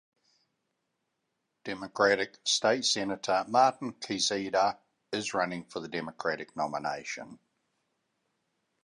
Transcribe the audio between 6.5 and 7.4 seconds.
nomination.